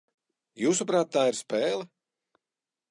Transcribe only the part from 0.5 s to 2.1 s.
Jūsuprāt, tā ir spēle?